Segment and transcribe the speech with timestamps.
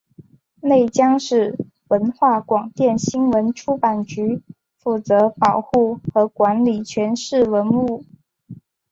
[0.61, 1.55] 内江市
[1.89, 4.41] 文化广电新闻出版局
[4.75, 8.03] 负责保护和管理全市文物。